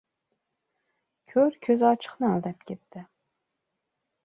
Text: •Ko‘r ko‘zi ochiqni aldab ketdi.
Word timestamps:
•Ko‘r 1.33 1.59
ko‘zi 1.67 1.87
ochiqni 1.91 2.29
aldab 2.31 2.67
ketdi. 2.73 3.07